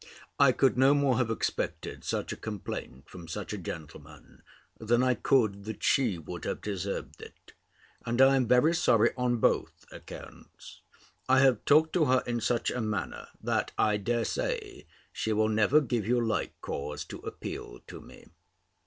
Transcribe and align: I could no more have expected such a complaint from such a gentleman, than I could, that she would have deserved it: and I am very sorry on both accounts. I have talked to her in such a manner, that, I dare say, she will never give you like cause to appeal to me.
I 0.39 0.51
could 0.51 0.79
no 0.79 0.95
more 0.95 1.19
have 1.19 1.29
expected 1.29 2.03
such 2.03 2.33
a 2.33 2.35
complaint 2.35 3.07
from 3.07 3.27
such 3.27 3.53
a 3.53 3.57
gentleman, 3.59 4.41
than 4.79 5.03
I 5.03 5.13
could, 5.13 5.65
that 5.65 5.83
she 5.83 6.17
would 6.17 6.43
have 6.45 6.59
deserved 6.61 7.21
it: 7.21 7.53
and 8.03 8.19
I 8.19 8.35
am 8.35 8.47
very 8.47 8.73
sorry 8.73 9.11
on 9.15 9.37
both 9.37 9.85
accounts. 9.91 10.81
I 11.29 11.41
have 11.41 11.63
talked 11.65 11.93
to 11.93 12.05
her 12.05 12.23
in 12.25 12.41
such 12.41 12.71
a 12.71 12.81
manner, 12.81 13.27
that, 13.43 13.73
I 13.77 13.97
dare 13.97 14.25
say, 14.25 14.87
she 15.13 15.33
will 15.33 15.49
never 15.49 15.79
give 15.79 16.07
you 16.07 16.19
like 16.19 16.59
cause 16.61 17.05
to 17.05 17.19
appeal 17.19 17.81
to 17.85 18.01
me. 18.01 18.25